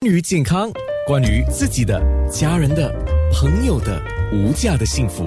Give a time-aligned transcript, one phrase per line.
[0.00, 0.70] 关于健康，
[1.08, 2.00] 关于自己的、
[2.30, 2.88] 家人的、
[3.32, 4.00] 朋友的
[4.32, 5.24] 无价的幸福，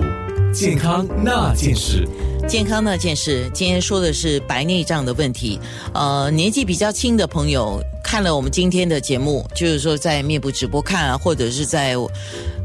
[0.54, 2.08] 健康那件事。
[2.47, 5.60] 健康那件事，今天说的是白内障的问题。
[5.94, 11.94] 呃，年纪比较轻的朋友看了我们今天的节目，就是说在面部直播看啊，或者是在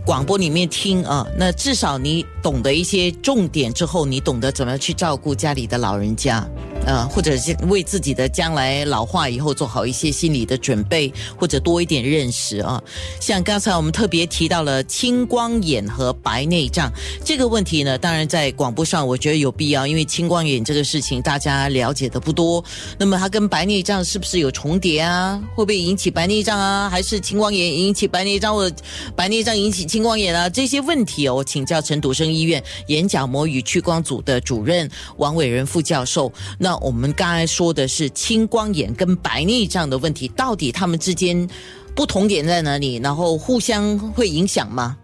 [0.04, 6.48] 广播里面听啊，那至少你懂得一些重点之后，你懂得怎么样去照顾家里的老人家。
[6.86, 12.80] 呃，或者是为自己的将来老化以后做好一些心理的准备，或者多一点认识啊。
[13.20, 16.90] 像刚才我们特别提到了青光眼和白内障
[17.24, 22.64] 这个问题呢，当然在广播上我觉得有必要，因为青光眼这个事情大家了解的不多。
[22.98, 25.42] 那么它跟白内障是不是有重叠啊？
[25.56, 26.88] 会不会引起白内障啊？
[26.88, 28.76] 还是青光眼引起白内障，或者
[29.16, 30.48] 白内障引起青光眼啊？
[30.48, 36.32] 这些问题哦，我请教陈独生医院眼角膜与屈光组的主任王伟仁副教授。
[36.58, 41.48] 那我们刚才说的是青光眼跟白内障的问题，到底他们之间
[41.94, 42.96] 不同点在哪里？
[42.96, 44.96] 然后互相会影响吗？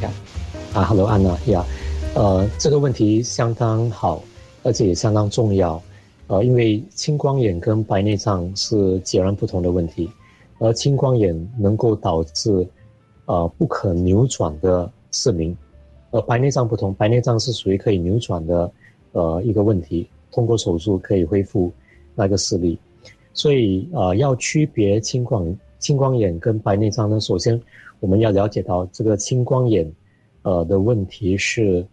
[0.00, 0.10] 呀，
[0.74, 1.64] 啊，Hello，安娜呀，
[2.14, 4.22] 呃，这个问题相当好，
[4.62, 5.82] 而且也相当重要，
[6.28, 10.10] 呃，因为青光眼跟白内障是截然不同的问题，
[10.58, 12.66] 而青光眼能够导致
[13.26, 15.56] 呃不可扭转的失明，
[16.10, 18.70] 而白内障不同，白内障是属于可以扭转的
[19.12, 20.08] 呃一个问题。
[20.30, 21.72] 通过手术可以恢复
[22.14, 22.78] 那个视力，
[23.32, 27.60] 所以呃要区别青光青光眼跟白内障呢，首先
[28.00, 29.90] 我们要了解到这个青光眼
[30.42, 31.86] 呃的问题是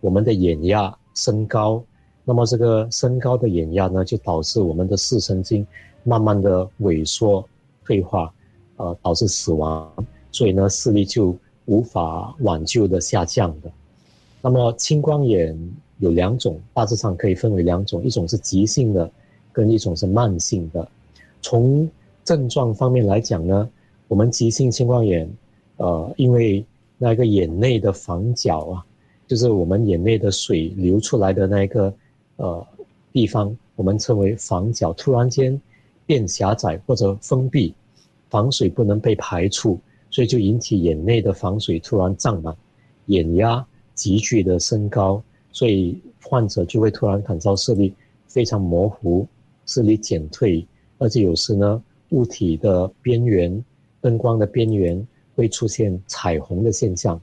[0.00, 1.82] 我们的眼压升高，
[2.24, 5.66] 那么这个升高的眼压呢，就导致我们的视神经
[6.02, 7.46] 慢慢的萎缩
[7.84, 8.32] 退化，
[8.76, 9.92] 呃导致死亡，
[10.32, 13.70] 所以呢视力就无法挽救的下降的。
[14.42, 15.56] 那么青光眼。
[15.98, 19.10] 有两种，大致上可以分为两种，一种是急性的，
[19.52, 20.86] 跟一种是慢性的。
[21.40, 21.88] 从
[22.24, 23.68] 症状方面来讲呢，
[24.08, 25.30] 我们急性青光眼，
[25.76, 26.64] 呃，因为
[26.98, 28.84] 那个眼内的房角啊，
[29.26, 31.94] 就是我们眼内的水流出来的那个
[32.36, 32.66] 呃
[33.12, 35.58] 地方，我们称为房角，突然间
[36.04, 37.72] 变狭窄或者封闭，
[38.28, 39.78] 防水不能被排出，
[40.10, 42.54] 所以就引起眼内的防水突然胀满，
[43.06, 43.64] 眼压
[43.94, 45.22] 急剧的升高。
[45.56, 47.94] 所以患者就会突然感到视力
[48.26, 49.26] 非常模糊，
[49.64, 50.66] 视力减退，
[50.98, 53.64] 而且有时呢，物体的边缘、
[54.02, 55.02] 灯光的边缘
[55.34, 57.18] 会出现彩虹的现象，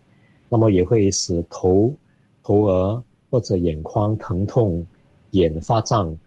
[0.49, 1.93] 那么也会使头、
[2.41, 4.83] 头额或者眼眶疼痛、
[5.29, 6.17] 眼发胀、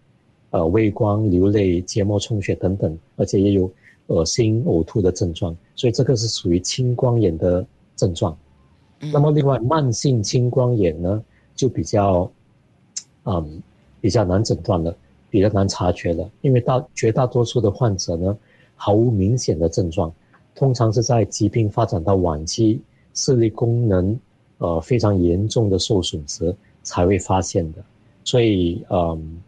[0.51, 3.69] 呃畏光、流泪、结膜充血等等，而且也有
[4.05, 8.37] 恶心、呕吐的症状，所以这个是属于青光眼的症状。
[9.11, 11.21] 那么另外，慢性青光眼呢？
[11.57, 12.31] 就比较，
[13.25, 13.61] 嗯，
[13.99, 14.95] 比较难诊断了，
[15.29, 16.29] 比较难察觉了。
[16.41, 18.37] 因为大绝大多数的患者呢，
[18.75, 20.13] 毫无明显的症状，
[20.53, 22.79] 通常是在疾病发展到晚期，
[23.15, 24.17] 视力功能
[24.59, 27.83] 呃非常严重的受损时才会发现的。
[28.23, 29.41] 所以，嗯，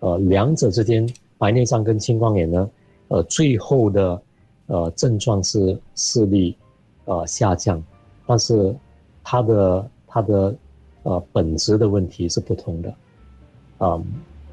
[0.00, 1.08] 呃，两者之间，
[1.38, 2.70] 白内障跟青光眼呢，
[3.08, 4.22] 呃，最后的
[4.66, 6.54] 呃症状是视力
[7.06, 7.82] 呃下降，
[8.26, 8.76] 但是
[9.24, 10.54] 它的它的。
[11.04, 12.94] 呃，本质的问题是不同的，
[13.78, 14.02] 啊，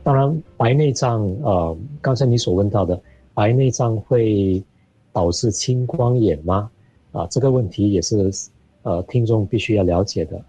[0.04, 3.02] 当然，白内障，呃，刚才你所问到的，
[3.34, 4.62] 白内障会
[5.14, 6.70] 导致青光眼吗？
[7.14, 8.30] 啊，这个问题也是，
[8.84, 10.42] 呃，听众必须要了解的，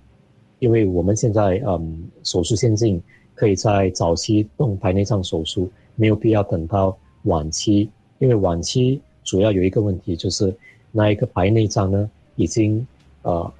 [0.58, 3.00] 因为我们现在，嗯，手术先进，
[3.36, 10.52] 可以在早期动白内障手术，没有必要等到晚期，因为晚期主要有一个问题就是，
[10.90, 12.84] 那一个白内障呢，已经，
[13.22, 13.52] 呃，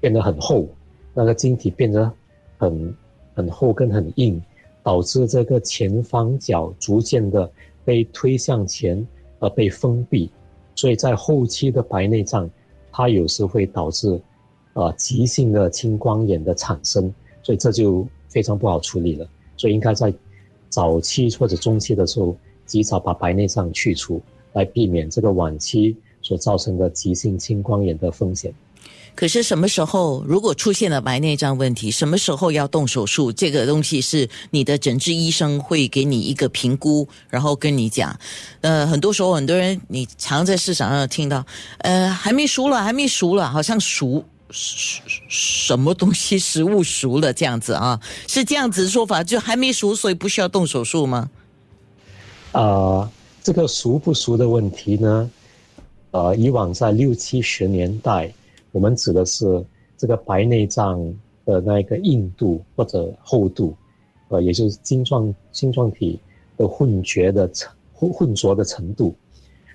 [0.00, 0.66] 变得很厚。
[1.18, 2.08] 那个晶体变得
[2.58, 2.94] 很
[3.34, 4.40] 很厚跟很硬，
[4.84, 7.50] 导致这个前方角逐渐的
[7.84, 9.04] 被推向前
[9.40, 10.30] 而被封闭，
[10.76, 12.48] 所以在后期的白内障，
[12.92, 14.20] 它有时会导致
[14.74, 17.12] 啊急性的青光眼的产生，
[17.42, 19.28] 所以这就非常不好处理了。
[19.56, 20.14] 所以应该在
[20.68, 28.54] 早期或者中期的时候及早把白内障去除，来避免这个晚期所造成的急性青光眼的风险。
[29.18, 33.32] 可是什么时候如果出现了白内障问题，什么时候要动手术？
[33.32, 38.16] 这个东西是你的诊治医生会给你一个评估，然后跟你讲。
[38.60, 41.44] 呃，很多时候很多人你常在市场上听到，
[41.78, 48.00] 呃，还没熟了，还没熟了，好像熟什么东西食物熟了这样子啊？
[48.28, 51.28] 是这样子说法，就还没熟，所以不需要动手术吗？
[52.52, 53.10] 啊，
[53.42, 55.28] 这个熟不熟的问题呢？
[56.12, 58.32] 呃，以往在六七十年代。
[58.72, 59.64] 我们指的是
[59.96, 61.02] 这个白内障
[61.44, 63.74] 的那个硬度或者厚度，
[64.28, 66.20] 呃，也就是晶状晶状体
[66.56, 69.14] 的混浊的成混混浊的程度。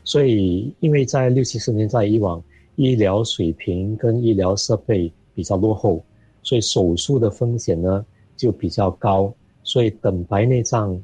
[0.04, 2.44] 所以因为在六七十年代以往，
[2.76, 6.04] 医疗水平跟医疗设备比较落后，
[6.42, 8.06] 所以手术的风险呢
[8.36, 9.34] 就比较高。
[9.64, 11.02] 所以等白内障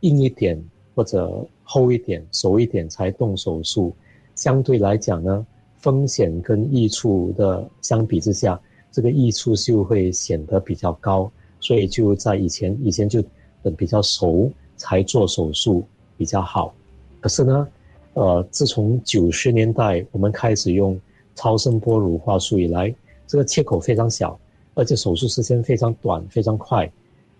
[0.00, 0.62] 硬一点
[0.94, 3.92] 或者厚一点、熟一点才动手术，
[4.36, 5.44] 相对来讲呢，
[5.78, 11.30] 风险跟益处的相比之下，这个益处就会显得比较高。
[11.60, 13.22] 所以就在以前，以前就
[13.62, 15.84] 等比较熟才做手术
[16.16, 16.72] 比较好。
[17.20, 17.68] 可是呢，
[18.14, 20.98] 呃，自从九十年代我们开始用
[21.34, 22.94] 超声波乳化术以来，
[23.26, 24.38] 这个切口非常小，
[24.74, 26.90] 而且手术时间非常短、非常快，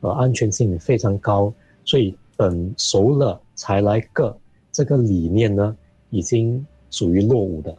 [0.00, 1.52] 呃，安全性非常高。
[1.84, 4.36] 所以等熟了才来割，
[4.72, 5.76] 这个理念呢，
[6.10, 7.76] 已经属于落伍的，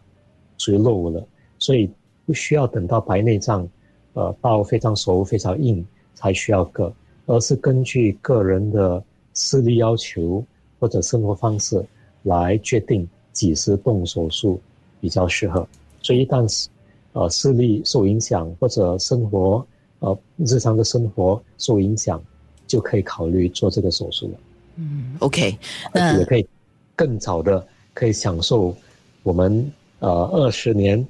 [0.58, 1.26] 属于落伍了。
[1.60, 1.90] 所以
[2.26, 3.68] 不需要等到白内障，
[4.14, 5.86] 呃，到非常熟、非常硬。
[6.20, 6.92] 才需要割，
[7.28, 9.04] 而是根据个人的
[9.36, 10.44] 视力要求
[10.80, 11.86] 或者生活方式
[12.24, 14.60] 来决定几时动手术
[15.00, 15.68] 比较适合。
[16.02, 16.70] 所以一旦是
[17.14, 19.64] 呃视力受影响或者生活
[20.00, 22.20] 呃日常的生活受影响，
[22.66, 24.40] 就可以考虑做这个手术了。
[24.78, 25.56] 嗯，OK，
[25.94, 26.48] 那也可以
[26.96, 27.64] 更早的
[27.94, 28.76] 可以享受
[29.22, 31.06] 我们呃二十年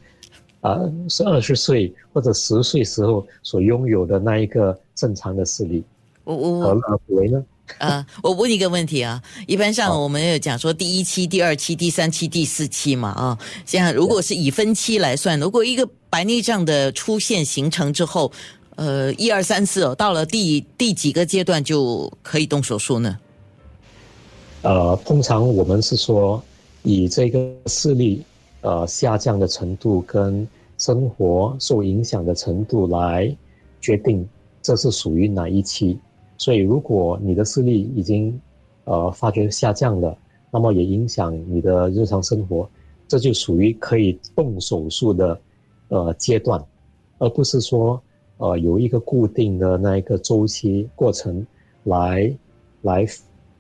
[0.62, 0.80] 啊
[1.10, 4.78] 是二十岁或者十岁时候所拥有的那一个。
[4.98, 5.84] 正常的视力，
[6.24, 7.46] 我我何乐为呢？
[7.78, 18.32] 啊， 我问一个问题啊，一般上我们有讲说第一期、第二期、第三期、第四期嘛啊，像如果是以分期来算，如果一个白内障的出现形成之后，
[18.76, 23.20] 呃，一二三四哦，到了第第几个阶段就可以动手术呢？
[24.64, 26.44] 呃，通常我们是说
[26.82, 28.24] 以这个视力
[28.62, 33.36] 呃下降的程度跟生活受影响的程度来
[33.82, 34.28] 决定。
[34.62, 35.98] 这是属于哪一期？
[36.38, 38.38] 所以，如果你的视力已经，
[38.84, 40.18] 呃，发觉下降了，
[40.52, 42.70] 那么也影响你的日常生活，
[43.08, 45.40] 这就属于可以动手术的，
[45.88, 46.62] 呃，阶段，
[47.18, 48.02] 而不是说，
[48.38, 51.46] 呃，有一个固定的那一个周期过程
[51.86, 52.30] 来，
[52.82, 53.06] 来，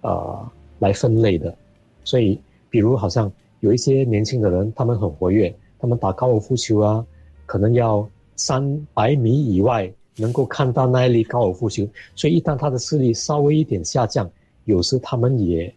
[0.02, 1.56] 呃，来分类的。
[2.04, 2.38] 所以，
[2.70, 7.06] 比如好像有一些年轻的人，他们很活跃，他们打高尔夫球啊，
[7.46, 9.92] 可能要三百米以外。
[10.20, 14.28] 能够看到那一粒高尔夫球，所以一旦他的视力稍微一点下降，
[14.66, 15.72] 有时他们也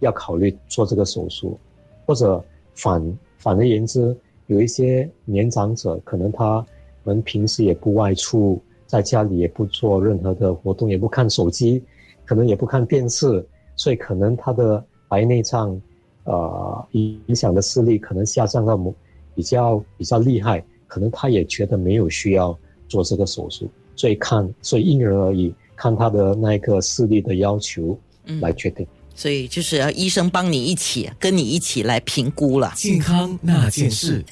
[0.00, 1.56] 要考虑做这个手术，
[2.04, 2.44] 或者
[2.74, 4.16] 反反而言之，
[4.48, 6.66] 有一些年长者可能他
[7.04, 11.80] 们平时也不外出，在家里也不做任何的活动，也不看手机，
[12.24, 15.80] 可能也不看电视，所以可能他的白内障，
[16.28, 18.94] 呃，影响的视力可能下降到某
[19.34, 22.56] 比较比较厉害，可能他也觉得没有需要。
[22.90, 27.94] 做这个手术，所以看，所以因人而异，看他的那个视力的要求
[28.40, 28.86] 来决定。
[29.14, 34.24] 所以就是要医生帮你一起，跟你一起来评估了健康那件事。